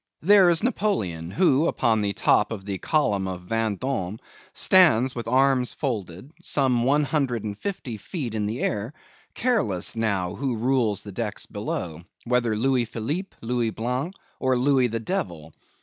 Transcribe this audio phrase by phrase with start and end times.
[0.23, 4.17] There is Napoleon; who, upon the top of the column of Vendome,
[4.51, 8.93] stands with arms folded, some one hundred and fifty feet in the air;
[9.35, 14.99] careless, now, who rules the decks below; whether Louis Philippe, Louis Blanc, or Louis the
[14.99, 15.53] Devil.